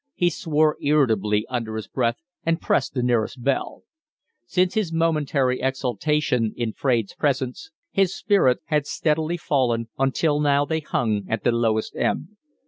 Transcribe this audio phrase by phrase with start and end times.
[0.15, 3.83] He swore irritably under his breath and pressed the nearest bell.
[4.47, 10.79] Since his momentary exaltation in Fraide's presence, his spirits had steadily fallen, until now they
[10.79, 12.25] hung at the lowest ebb.